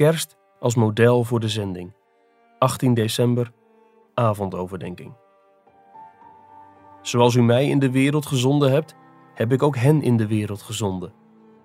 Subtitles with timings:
[0.00, 1.92] Kerst als model voor de zending.
[2.58, 3.52] 18 december,
[4.14, 5.12] avondoverdenking.
[7.02, 8.94] Zoals u mij in de wereld gezonden hebt,
[9.34, 11.12] heb ik ook hen in de wereld gezonden.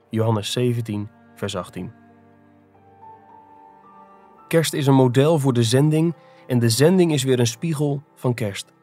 [0.10, 1.92] Johannes 17, vers 18.
[4.47, 6.13] Kerst is een model voor de zending
[6.47, 8.73] en de zending is weer een spiegel van kerst.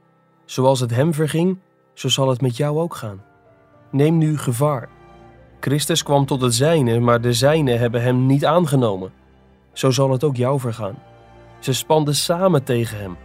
[0.45, 1.59] Zoals het hem verging,
[1.95, 3.25] zo zal het met jou ook gaan.
[3.91, 4.89] Neem nu gevaar.
[5.61, 9.21] Christus kwam tot het zijne, maar de zijnen hebben hem niet aangenomen.
[9.73, 10.99] Zo zal het ook jou vergaan.
[11.59, 13.17] Ze spanden samen tegen hem.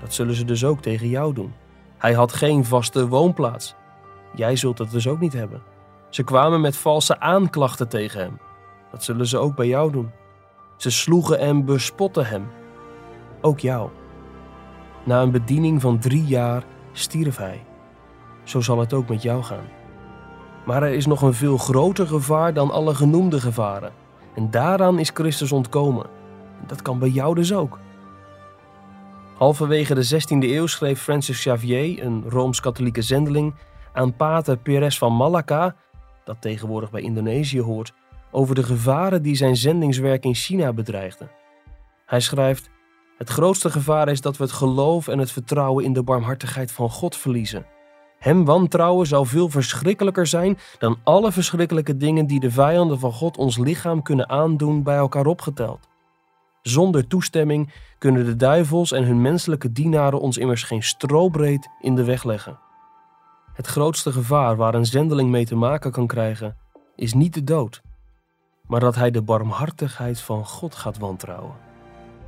[0.00, 1.54] Dat zullen ze dus ook tegen jou doen.
[1.98, 3.74] Hij had geen vaste woonplaats.
[4.34, 5.62] Jij zult dat dus ook niet hebben.
[6.10, 8.38] Ze kwamen met valse aanklachten tegen hem.
[8.90, 10.10] Dat zullen ze ook bij jou doen.
[10.76, 12.46] Ze sloegen en bespotten hem.
[13.40, 13.90] Ook jou.
[15.04, 17.64] Na een bediening van drie jaar stierf hij.
[18.44, 19.66] Zo zal het ook met jou gaan.
[20.66, 23.92] Maar er is nog een veel groter gevaar dan alle genoemde gevaren.
[24.34, 26.06] En daaraan is Christus ontkomen.
[26.66, 27.78] Dat kan bij jou dus ook.
[29.36, 33.54] Halverwege de 16e eeuw schreef Francis Xavier, een rooms-katholieke zendeling,
[33.92, 35.74] aan pater Perez van Malacca,
[36.24, 37.92] dat tegenwoordig bij Indonesië hoort,
[38.30, 41.30] over de gevaren die zijn zendingswerk in China bedreigden.
[42.06, 42.70] Hij schrijft:
[43.18, 46.90] Het grootste gevaar is dat we het geloof en het vertrouwen in de barmhartigheid van
[46.90, 47.66] God verliezen.
[48.24, 53.36] Hem wantrouwen zou veel verschrikkelijker zijn dan alle verschrikkelijke dingen die de vijanden van God
[53.36, 55.88] ons lichaam kunnen aandoen bij elkaar opgeteld.
[56.62, 62.04] Zonder toestemming kunnen de duivels en hun menselijke dienaren ons immers geen strobreed in de
[62.04, 62.58] weg leggen.
[63.52, 66.56] Het grootste gevaar waar een zendeling mee te maken kan krijgen,
[66.96, 67.82] is niet de dood,
[68.66, 71.54] maar dat hij de barmhartigheid van God gaat wantrouwen.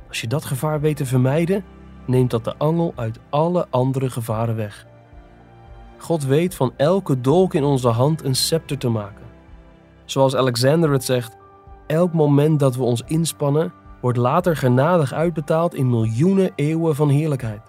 [0.07, 1.63] Als je dat gevaar weet te vermijden,
[2.05, 4.87] neemt dat de angel uit alle andere gevaren weg.
[5.97, 9.25] God weet van elke dolk in onze hand een scepter te maken.
[10.05, 11.37] Zoals Alexander het zegt,
[11.87, 17.61] elk moment dat we ons inspannen, wordt later genadig uitbetaald in miljoenen eeuwen van heerlijkheid.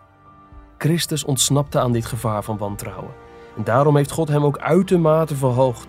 [0.79, 3.11] Christus ontsnapte aan dit gevaar van wantrouwen.
[3.57, 5.87] En daarom heeft God hem ook uitermate verhoogd.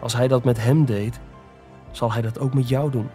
[0.00, 1.20] Als hij dat met hem deed,
[1.90, 3.08] zal hij dat ook met jou doen.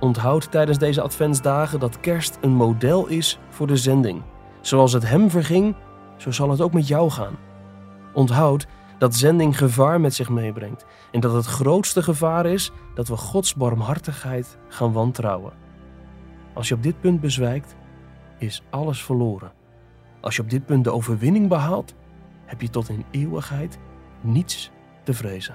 [0.00, 4.22] Onthoud tijdens deze adventsdagen dat kerst een model is voor de zending.
[4.60, 5.74] Zoals het hem verging,
[6.22, 7.36] zo zal het ook met jou gaan.
[8.12, 8.66] Onthoud
[8.98, 13.54] dat zending gevaar met zich meebrengt en dat het grootste gevaar is dat we Gods
[13.54, 15.52] barmhartigheid gaan wantrouwen.
[16.54, 17.76] Als je op dit punt bezwijkt,
[18.38, 19.52] is alles verloren.
[20.20, 21.94] Als je op dit punt de overwinning behaalt,
[22.44, 23.78] heb je tot in eeuwigheid
[24.20, 24.70] niets
[25.02, 25.54] te vrezen.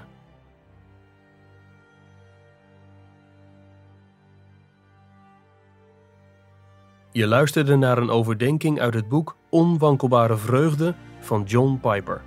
[7.18, 12.22] Je luisterde naar een overdenking uit het boek Onwankelbare Vreugde van John Piper.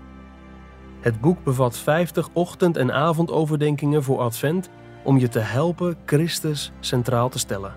[1.00, 4.70] Het boek bevat 50 ochtend- en avondoverdenkingen voor Advent
[5.04, 7.76] om je te helpen Christus centraal te stellen.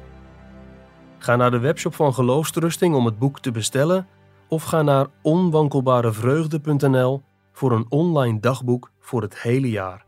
[1.18, 4.06] Ga naar de webshop van Geloofstrusting om het boek te bestellen
[4.48, 10.04] of ga naar onwankelbarevreugde.nl voor een online dagboek voor het hele jaar.